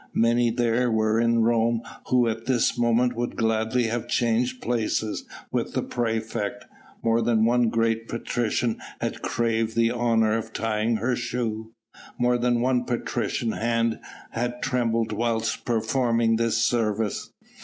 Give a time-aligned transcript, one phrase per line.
[0.15, 5.73] Many there were in Rome who at this moment would gladly have changed places with
[5.73, 6.65] the praefect.
[7.03, 11.73] More than one great patrician had craved the honour of tying her shoe,
[12.17, 13.99] more than one patrician hand
[14.31, 17.29] had trembled whilst performing this service.